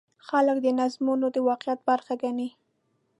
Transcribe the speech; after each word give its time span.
خلک 0.27 0.57
دا 0.65 0.71
نظمونه 0.79 1.27
د 1.31 1.37
واقعیت 1.47 1.79
برخه 1.89 2.13
ګڼي. 2.21 2.49